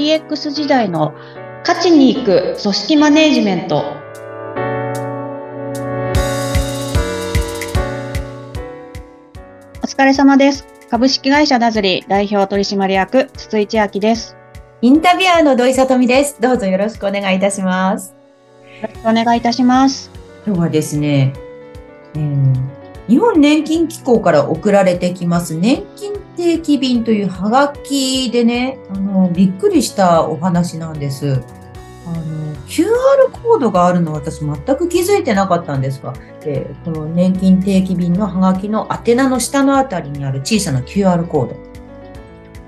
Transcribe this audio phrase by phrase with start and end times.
[0.00, 1.12] DX 時代の
[1.60, 3.84] 勝ちに行く組織マネジメント。
[9.82, 10.66] お疲れ様です。
[10.88, 14.38] 株式会社ダズリ代表取締役筒井千明です。
[14.80, 16.40] インタビュアーの土井さとみです。
[16.40, 18.14] どうぞよろしくお願いいたします。
[18.80, 20.10] よろしくお願いいたします。
[20.46, 21.34] 今日はですね、
[22.14, 22.80] えー
[23.10, 31.42] 日本年金機構から送られてきます年金定期便というハガキでね、あの、びっくりしたお話なんです。
[32.06, 32.88] あの、QR
[33.42, 41.56] コードがあるの私全く気づいてなかったんですが、でこの年金定期便のハガキの宛名の下のあたりにある小さな QR コード。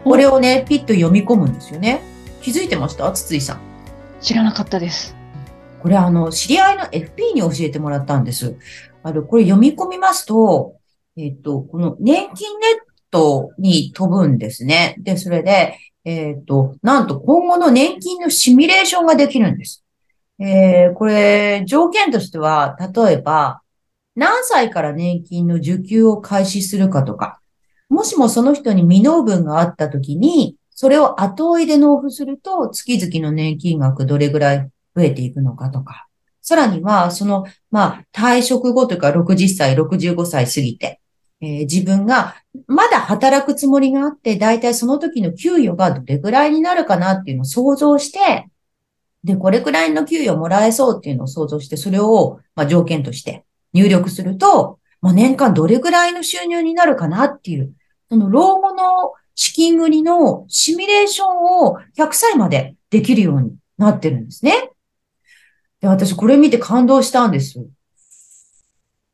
[0.05, 2.03] これをね、ピッと読み込むんですよね。
[2.43, 3.11] 気づいてました？
[3.11, 3.61] 筒井さん。
[4.21, 5.17] 知らなかったです。
[5.81, 8.57] これあの、知り合いの FP に教えてもらったんです。
[9.03, 10.77] あの、これ読み込みますと、
[11.17, 12.82] えっと、この年金ネッ
[13.13, 14.97] トに飛ぶんですね。
[14.99, 19.85] で、それで、えっと、なんと今後の年金のシミュレーションができるんです。
[20.41, 23.63] えー、これ、条件としては、例えば、
[24.17, 27.41] 何歳から年金の受給を開始するかとか、
[27.89, 36.09] もしもその人に未納分があったときに、それを後追いで納付すると、月々の年金額どれぐらい増えていくのかとか、
[36.41, 41.02] さらには、その、まあ、退職後というか60歳、65歳過ぎて、
[41.43, 42.37] えー、自分が
[42.69, 48.49] まだ働くつもりがあって、だいたいその時の給与がどれぐらいになるかなっていうのを想像して、
[49.25, 57.73] で、これくらいの給与もらえそうっていうのを想像して、それを、まあ、条件として入力すると、まあ、年間どれぐらいの収入になるかなっていう、
[58.09, 64.71] その老後の資金繰りのシミュレーションを100歳までできるようになってるんですね。
[65.81, 67.67] で、私これ見て感動したんです。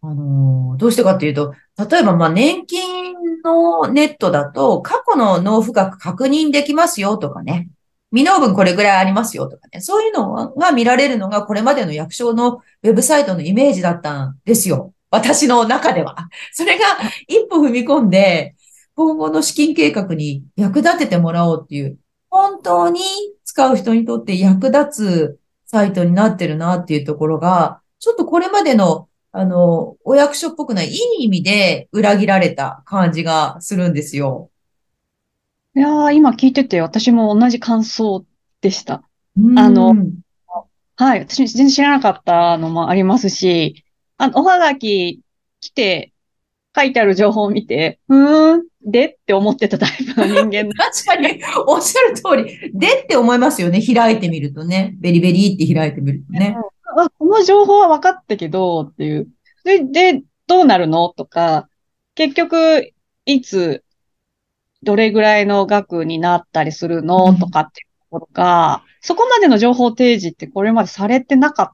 [0.01, 1.55] あの、どうしてかっていうと、
[1.91, 7.69] 例えば、ま、年金のネットだと、過去の納付額確認できますよとかね。
[8.11, 9.81] 未納分これぐらいありますよとかね。
[9.81, 14.95] そういうのが見られるのがこれまでの役所のウェブサイトのイメージだったんですよ。
[15.11, 16.29] 私の中では。
[16.53, 16.85] それが
[17.27, 18.55] 一歩踏み込んで、
[18.95, 21.99] 今後の資金計画に役立ててもらおうっていう、
[22.31, 23.01] 本当に
[23.45, 34.51] 使う人にとって役立つサイトになってるなっていうところが、ちょっとこれまでの、あの、お役所っぽくない、いい意味で裏切られた感じがするんですよ。
[35.77, 38.25] いやー、今聞いてて、私も同じ感想
[38.61, 39.03] でした。
[39.57, 39.95] あの、
[40.97, 43.85] はい、私全然知らなかったのもありますし、
[44.17, 45.21] あの、おはがき
[45.61, 46.13] 来て
[46.75, 53.81] 書いてある情報を見て、うーん、でって思ってたタイプの人間 確かに、おっしゃる通り、でって思いますよね。
[53.81, 54.95] 開いてみるとね。
[54.99, 56.57] ベリベリって開いてみるとね。
[57.05, 59.29] あ、この情報は分かったけど、っていう。
[59.65, 61.09] で、で、どうなるの？
[61.11, 61.69] とか、
[62.15, 62.93] 結局、
[63.27, 63.85] いつ、
[64.83, 71.67] どれぐらいの額になったりするの、とかっていうところが、そこまでの情報提示ってこれまでされてなかっ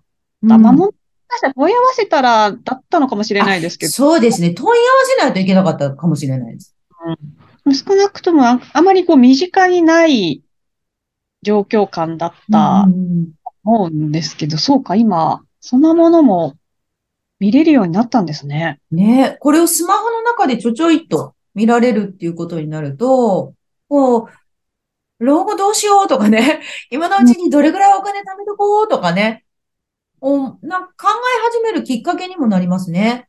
[0.48, 0.54] た。
[0.54, 0.92] うん、まあ、も
[1.34, 3.92] かしたら問い合わせたらだったのかもしれないですけど。
[3.92, 4.50] そうですね。
[4.50, 4.76] 問い合わ
[5.18, 6.76] せないといけなかったかもしれないです。
[7.64, 10.42] うん、少なくともああまりこう身近にない
[11.42, 12.86] 状況感だった
[13.64, 16.56] 思うんですけど、そうか、今、そんなものも
[17.40, 18.80] 見れるようになったんですね。
[18.90, 23.54] ねこれをスマホの中でちょちょいっと見られるっていうことになると、
[23.88, 24.28] こう、
[25.18, 26.60] 老後どうしようとかね、
[26.90, 29.44] 今のうちにどれぐらいお金貯めとこうとかね、
[30.20, 33.28] おな考え始めるきっかけにもなりますね。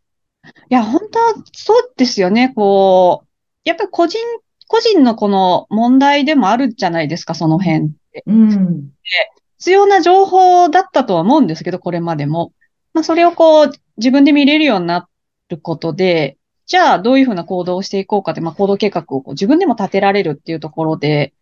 [0.69, 2.53] いや、本当はそうですよね。
[2.55, 3.27] こう、
[3.63, 4.19] やっぱり個人、
[4.67, 8.23] 個人のこの問題でもあるじゃないですか、その辺って。
[8.25, 8.89] うん。
[9.65, 12.53] 必要な情報だったとは思うんですけど、これまでも。
[12.93, 15.09] まあ、それをこう、自分で見れるようにな
[15.49, 16.37] ることで、
[16.67, 21.33] じゃあ、どういうふうな行動をしていこうかって、まあ、行動計画をこう自分でも立てられるっていうところで、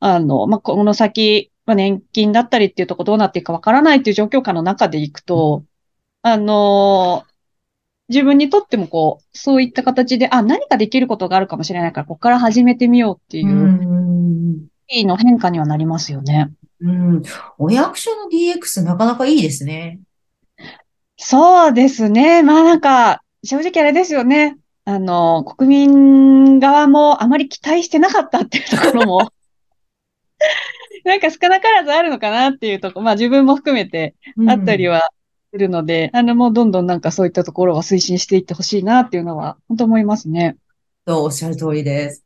[0.00, 5.64] あの、まあ、この先、まあ、年金だったりっていうとこどうなっていくかわからないっていう状況下の中でいくと、
[6.20, 7.24] あの
[8.10, 16.52] 自分にとってもこう、そういった形で、あ、何かできることがあるかもしれないから、ここから始めてみようっていう、いいの変化にはなりますよね。
[16.82, 17.22] うん。
[17.58, 20.00] お役所の DX なかなかいいですね。
[21.16, 22.42] そうですね。
[22.42, 24.58] まあなんか、正直あれですよね。
[24.84, 29.30] あの、国民側もあまり期待してなかったっていうところも
[31.04, 34.14] なんか少なからずあるのかなっていうとこ、まあ自分も含めて
[34.48, 35.10] あったりは
[35.52, 40.56] するので、うん、あのもうどんどんなんかそういったところは推進していってほしいなっていうのは、本当思いますね。
[41.06, 42.24] そう、おっしゃる通りです。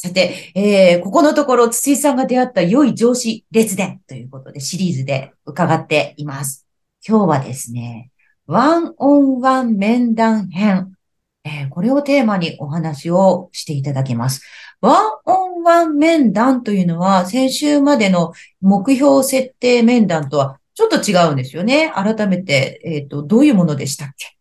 [0.00, 6.68] さて、えー、ここのところ、筒井さんが出会った良い上司列伝ということでシリーズで伺っています。
[7.04, 8.12] 今日はですね、
[8.46, 10.92] ワンオンワン面談編。
[11.42, 14.42] えー、これをテーマにお話をしていただきます。
[14.80, 21.92] ワンオンワン面談というのは、先週までの目標設定面談とはちょっと違うんですよね。
[21.92, 24.36] 改めて、えっ、ー、と、どういうものでしたっけ？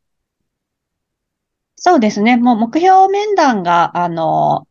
[1.77, 2.37] そうですね。
[2.37, 4.67] もう目標面談が、あの、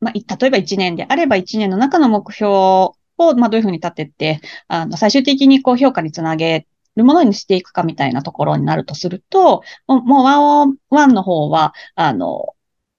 [0.00, 2.94] まあ、例えば1年であれば1年の中の目標を、
[3.36, 6.66] まあ、どういうふうに立てて、あの、最終的にこう評価につなげ
[6.96, 12.54] るものにしていくかみたいなところになるとすると、もうワンオンワンの方は、あの、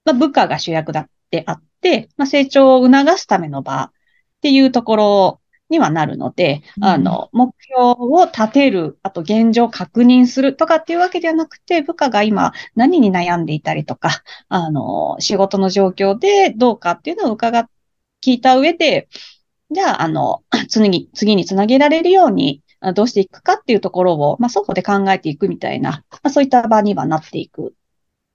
[0.05, 3.91] まあ、部下が主役だってあって、まあ、成長を促すための場っ
[4.41, 17.69] ていうところにはなるので、うん、あの、目標を立てる、あと現状確認するとかっていうわけではなくて、部下が今何に悩んでいたりとか、あの、仕事の状況でどうかっていうのを伺っ、
[18.23, 19.07] 聞いた上で、
[19.71, 27.73] じゃあ、あの、次に、次につなげられるように、どうしていくかっていうところを、まあ、そこで考えていくみたいな、まあ、そういった場にはなっていく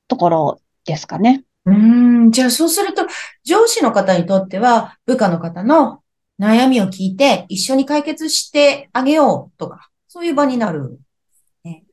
[0.08, 1.44] ところですかね。
[1.64, 3.06] うん、じゃあそうすると、
[3.44, 6.01] 上司の方にとっては、部下の方の
[6.42, 10.98] 悩みを聞いて一緒に解決してあげようとか、そういう場になる。
[11.62, 11.84] ね、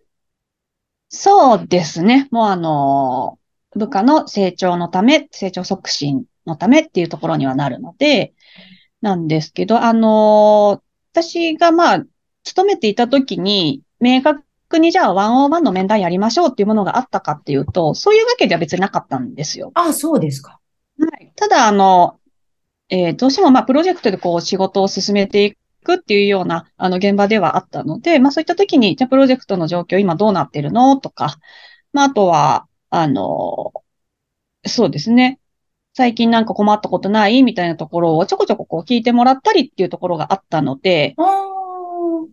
[1.09, 2.27] そうですね。
[2.31, 3.37] もうあの、
[3.75, 8.33] 部下の成長のため、成長促進のためっていうところにはなるので、
[9.01, 10.81] なんですけど、あの、
[11.13, 12.03] 私がまあ、
[12.43, 19.71] 勤めていた時に、明確にじゃあワンオーワンの面談やりましょうっていうものがあったかっていうと、そういうわけでは別になかったんですよ。
[19.75, 20.59] ああ、そうですか。
[20.99, 21.31] はい。
[21.35, 22.18] ただ、あの、
[22.89, 30.97] えー、どうしてもまあプロジェクトでこう仕事を進めていくっていうようなあの現場ではあったので、まあそういった時に、じゃあプロジェクトの状況今どうなってるの？
[30.97, 31.37] とか、
[31.93, 33.73] まああとは、あの、
[34.65, 35.39] そうですね。
[35.93, 37.43] 最近なんか困ったことない？
[37.43, 42.27] みたいなところをちょこちょここう聞いてもらったりっていうところがあったので、そ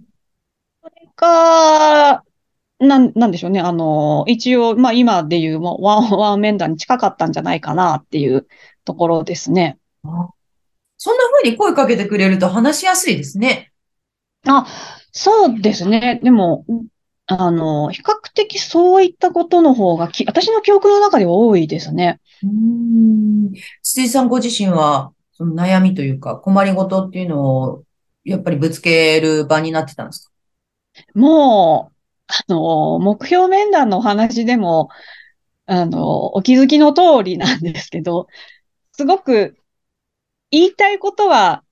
[0.88, 2.24] れか、
[2.78, 3.60] なん、なんでしょうね。
[3.60, 8.46] あの、一応、まあ今でいうもうワンワン面談に近かったんじゃないかなっていう
[8.84, 9.78] ところですね。
[10.98, 13.72] そんな風に声かけてくれると話しやすいですね。
[14.46, 14.66] あ、
[15.12, 16.20] そうですね。
[16.22, 16.64] でも、
[17.26, 22.20] あの、比較的そういったことの方がき、私の記憶の中では多いですね。
[22.42, 23.52] うん。
[23.82, 27.82] 筒井さんご自身は、その悩みというか、困りごとっていうのを、
[28.24, 30.32] やっぱりぶつける場になってたんですか？
[31.14, 31.96] もう、
[32.26, 34.88] あの、目標面談のお話でも、
[35.66, 38.28] あの、お気づきの通りなんですけど、
[38.92, 39.56] すごく
[40.50, 41.62] 言いたいことは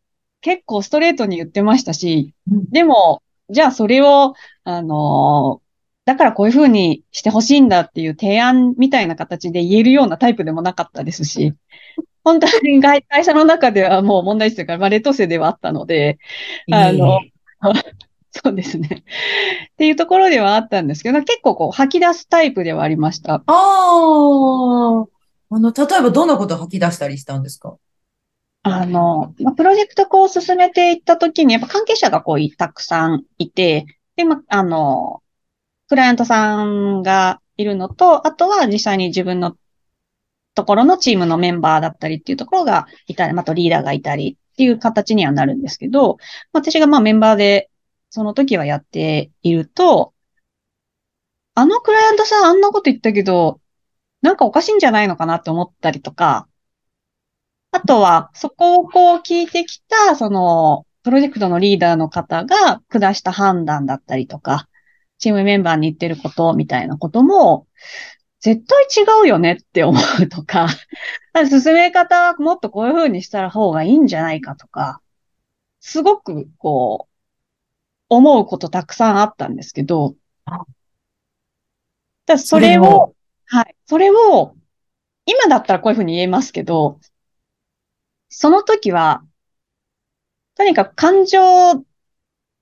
[0.41, 2.35] 結構ストレートに言ってましたし、
[2.71, 4.35] でも、じゃあそれを、
[4.65, 5.61] あの
[6.07, 11.55] だからこういうふうにしてほしいんだっていう提案みたいな形で言えるようなタイプでもなかったですし、
[12.25, 16.19] 本当に会社の中ではもう問題視というか、まあ、劣等生ではあったので、
[16.71, 17.21] あの、
[18.33, 19.05] そうですね。
[19.73, 23.35] っていうところではあったんですけど、結構こう吐き出すタイプではありました。
[23.35, 25.07] ああ、
[25.51, 27.77] あの、例えばどんなこと吐き出したりしたんですか？
[28.65, 35.23] あの、まあ、プロジェクトこう進めていったときに、やっぱ関係者がこうたくさんいて、で、まあ、あの、
[35.89, 39.57] クライアントさんがいるのと、あとは実際に自分の
[40.55, 46.17] ところのチームのメンバーだったりっていうところがいたり、またリーダーがいたりっていう形にはなるんですけど、
[46.53, 47.71] 私がまあメンバーで
[48.09, 50.15] その時はやっていると、
[51.55, 53.61] あのクライアントさんあんなこと言ったけど、
[54.23, 56.49] なんかおかしいんじゃないのかなって思ったりとか、
[57.75, 64.69] あとは、そこをこう聞いてきた、その、プロジェクトのリーダーの方が下した判断だったりとか、
[65.19, 67.67] チームメンバーに言ってることみたいなことも、
[68.39, 70.69] 絶対違うよねって思うとか、
[71.51, 75.01] 進め方はもっとこういう風にした方がいいんじゃないかとか、
[75.81, 77.15] すごくこう、
[78.09, 80.15] 思うことたくさんあったんですけど、
[82.25, 83.17] だそれを、
[83.47, 84.55] はい、それを、
[85.27, 87.01] 今だったらこういう風に言えますけど、
[88.37, 89.23] その時は、
[90.57, 91.41] とにかく感情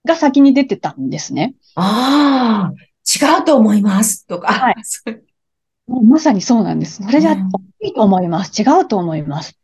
[0.04, 1.54] が先に出てたんですね。
[1.76, 4.26] ああ、違うと思います。
[4.26, 4.52] とか。
[4.52, 4.74] はい。
[5.88, 7.02] もうまさにそうなんです。
[7.02, 8.62] それじゃ、いいと思います。
[8.62, 9.58] 違うと思います。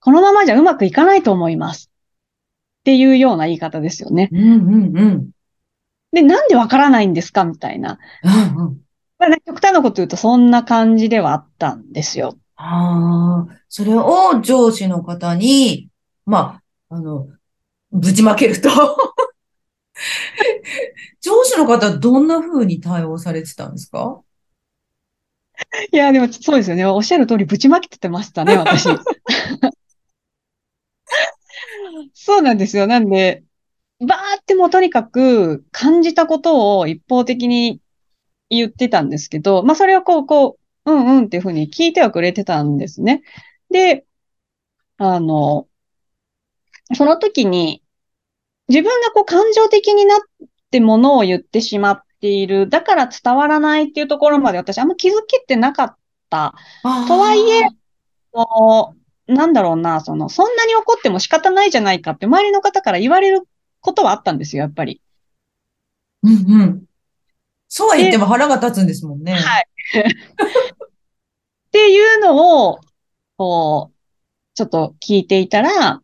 [0.00, 1.90] このままじゃうまくいかないと思います。
[2.80, 4.30] っていうような言い方ですよね。
[4.32, 4.46] うんう
[4.90, 5.30] んうん。
[6.12, 7.98] で、なんでわからないんですかみたいな。
[8.24, 8.80] うんうん。
[9.18, 12.36] まあ、極端なこと言うとそんな感じではあったんですよ。
[12.56, 13.21] ああ、
[13.74, 15.88] それを上司の方に、
[16.26, 16.60] ま
[16.90, 17.26] あ、あの、
[17.90, 18.68] ぶちまけると
[21.22, 24.20] 上司の方はどんな風に対応されてたんですか？
[25.90, 26.84] いや、でもそうですよね。
[26.84, 28.90] おっしゃる通りぶちまけてましたね、私。
[32.12, 32.86] そうなんですよ。
[32.86, 33.42] なんで、
[34.00, 37.80] バーってもうとにかく感じたことを一方的に
[38.50, 43.22] 言ってたんですけど、まあそれをこう、こう、うんうんっていうふうに聞いてはくれてたんですね。
[43.72, 44.06] で、
[44.98, 45.66] あの、
[46.94, 47.82] その時に、
[48.68, 50.20] 自分がこう感情的になっ
[50.70, 52.68] てものを言ってしまっている。
[52.68, 55.96] だから伝わらないっていうところまで私あんま気づけてなかっ
[56.30, 56.54] た。
[56.82, 57.68] とはいえ、
[58.32, 59.02] もう
[59.32, 63.48] なんだろうな、その、そんなに怒っても仕方ないじゃないかって周りの方から言われる
[63.80, 65.00] ことはあったんですよ、やっぱり。
[66.22, 66.84] うんうん。
[67.68, 69.34] そうは言っても腹が立つんですもんね。
[69.34, 69.66] はい。
[70.02, 70.04] っ
[71.70, 72.80] ていうのを、
[73.36, 73.96] こう、
[74.54, 76.02] ちょっと聞いていたら、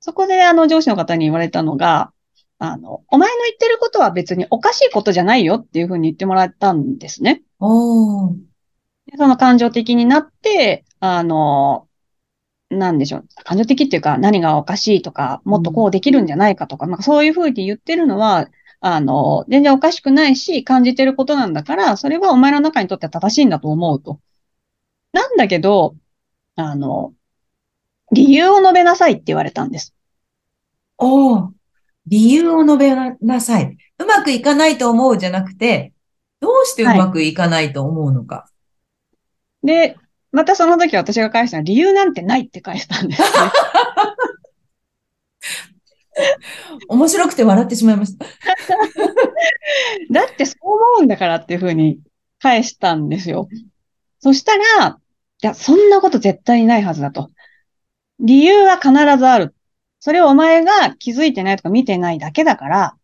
[0.00, 2.12] そこであの上司の方に言われたのが、
[2.58, 7.42] あの、お前の言ってることは別におかしいことじゃないよっていうふうに言ってもらったんですね。
[7.60, 8.34] お
[9.16, 11.88] その感情的になって、あの、
[12.70, 13.28] なんでしょう。
[13.44, 18.48] 感情的っていうか何がおかしいとか、もっとこうできるんじゃないかとか、なんかそういうふうに言ってるのは、
[18.80, 24.20] あの、全然おかしくないし、感じてることなんだから、それはお前の中にとっては正しいんだと思うと。
[25.12, 25.96] なんだけど、
[26.60, 27.14] あの、
[28.10, 29.94] 理由を述べなさいって言われたんです。
[30.98, 31.48] おー。
[32.06, 33.76] 理由を述べなさい。
[33.98, 35.92] うまくいかないと思うじゃなくて、
[36.40, 38.50] どうしてうまくいかないと思うのか。
[39.62, 39.96] で、
[40.32, 43.28] またその時私が返したのは理由なんてないって返したんですね。
[46.88, 48.26] 面白くて笑ってしまいました。
[50.10, 52.00] だってそう思うんだからっていうふうに
[52.40, 53.48] 返したんですよ。
[54.18, 54.98] そしたら、
[55.42, 57.30] いや、そんなこと絶対にないはずだと。
[58.20, 59.54] 理由は必ずある。
[60.00, 62.96] それをお前が気づいてないとか見てないだけだから。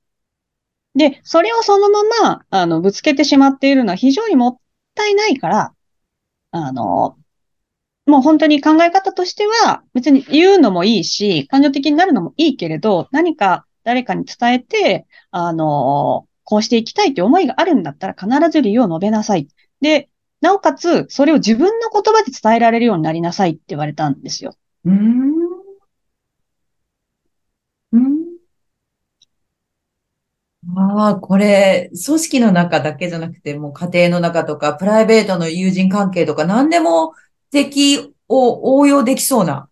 [0.95, 4.59] で、それをそのまま、あの、ぶつけてしまっているのは非常にもっ
[4.95, 5.75] たいないから、
[6.53, 7.17] あの、
[8.07, 19.49] もう本当に考え方としては、別に言うのもいいし、感情的になるのもいいけれど、何か誰かに伝えて、あの、こうしていきたいという思いがあるんだったら必ず理由を述べなさい。
[19.81, 20.11] で、
[20.44, 24.54] なおかつ、それを自分の言葉で伝えられるようになりなさいって言われたんですよ。
[24.84, 25.34] うーん。
[27.92, 28.24] うん。
[30.76, 37.14] ああ、これ、組織の中だけじゃなくて、もう家庭の中とか、プライベートの友人関係とか、何でも
[37.50, 39.70] 適を応用できそうな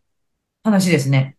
[0.64, 1.36] 話ですね。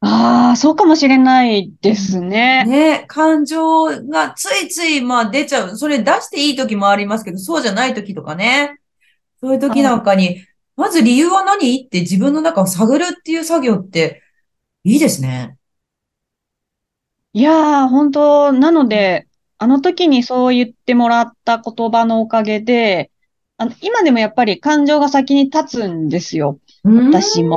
[0.00, 2.64] ああ、そうかもしれないですね。
[2.64, 5.76] ね、感情がついつい、まあ出ちゃう。
[5.76, 8.78] それ出していい時もありますけど、そうじゃない時とかね。
[9.40, 10.44] そういう時なんかに、
[10.76, 14.22] まず理由は何って自分の中を探るっていう作業って、
[14.84, 15.56] いいですね。
[17.32, 19.26] いやー、本当なので、
[19.58, 23.10] あの時にそう言ってもらった言葉のおかげで、
[23.56, 26.60] あの、今でもやっぱり感情が先に立つんですよ。
[26.84, 27.56] 私も。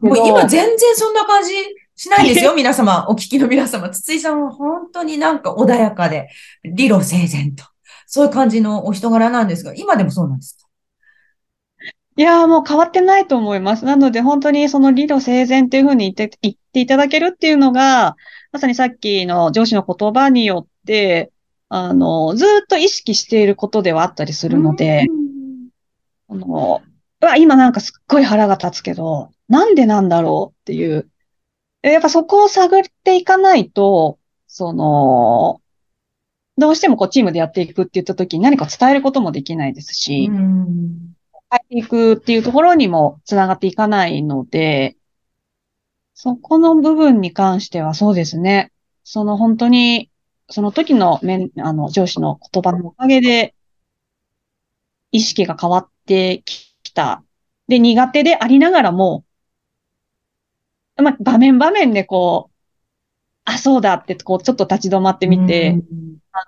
[0.00, 1.52] もうど、今全然そんな感じ
[1.96, 3.06] しないですよ、 皆様。
[3.08, 3.88] お聞きの皆様。
[3.90, 6.28] 筒井さんは本当になんか穏やかで、
[6.64, 7.64] 理路整然と。
[8.06, 10.64] そういう感じのお人柄なんですが、今でもそうなんですか？
[12.16, 13.84] いやー、もう変わってないと思います。
[13.84, 18.14] なので、本当にその理路整然っていうふうに言って、言っていただけるっていうのが、
[18.52, 21.32] まさにさっきの上司の言葉によって、
[21.68, 25.06] あの、ずーっと意識していることではあったりするので、
[26.28, 26.82] あの、
[27.20, 31.10] うわ、今なんかすっごい腹が立つけど、なんでなんだろうっていう。
[31.82, 35.60] やっぱそこを探っていかないと、その、
[36.56, 41.14] どうしてもこうチームでやっていくって言った時に何か伝えることもできないですし、うん
[41.50, 44.96] 変えていくっていうところにもつながっていかないので、
[46.14, 48.72] そこの部分に関してはそうですね。
[49.02, 50.10] その本当に、
[50.48, 53.54] その時の面、あの、上司の言葉のおかげで、
[55.10, 57.22] 意識が変わってきた。
[57.68, 59.24] で、苦手でありながらも、
[61.04, 62.54] まあ、場面場面でこう、
[63.44, 65.76] あ、そうだって、こう、ちょっと立ち止まってみて、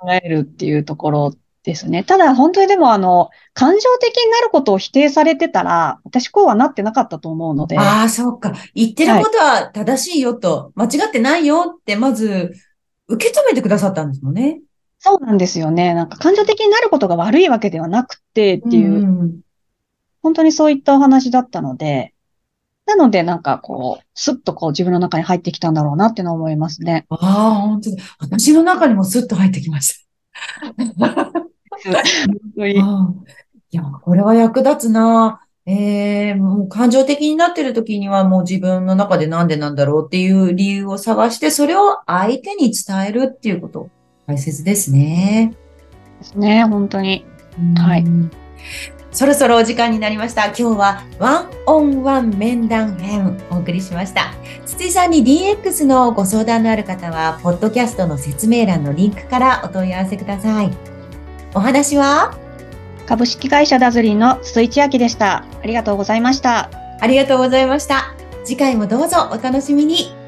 [0.03, 2.05] 考えるっていうところですね。
[2.05, 8.55] ただ、本当にでも、あの、感情的になることを否定されてたら、私こうはなってなかったと思うので、ああ、そうか。
[8.75, 12.55] 言ってることは正しいよと、間違ってないよって、まず、
[13.09, 14.61] 受け止めてくださったんですもんね。
[14.99, 15.95] そうなんですよね。
[15.95, 19.41] なんか感情的になることが悪いわけではなくてっていう、ん
[20.23, 22.15] 本当にそういったお話だったので、
[22.87, 27.07] なので、なんかこう、スッとこう自分の中に入ってきたんだろうなっていうのは思いますね。
[27.11, 27.97] ああ、本当だ。
[28.21, 30.07] 私の中にもスッと入ってきまし
[30.61, 30.73] た。
[30.73, 32.05] 本
[32.57, 33.14] 当にああ
[33.71, 35.40] いや、これは役立つな。
[35.69, 43.90] ええもう感情的になってる時にはもう自分の中でなんでなんだろうっていう理由を探して、それを相手に伝えるっていうこと、
[44.28, 45.55] 大切ですね。
[46.21, 47.25] ですね、本当に。
[47.76, 48.31] はいうん。
[49.16, 50.49] そろそろお時間になりました。
[50.49, 54.35] 今日はワンオンワン面談編お送りしました。
[54.66, 60.70] 筒井さんに DX のご相談のある方は、ポッドキャストの説明欄のリンクからお問い合わせください。
[61.54, 62.37] お話は？
[63.06, 65.46] 株式会社ダズリンの筒井千明でした。
[65.62, 66.68] ありがとうございました。
[67.00, 68.14] ありがとうございました。
[68.44, 70.25] 次回もどうぞお楽しみに。